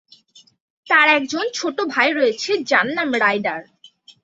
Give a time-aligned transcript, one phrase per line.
[0.87, 3.61] তার একজন ছোট ভাই রয়েছে, যার নাম রাইডার।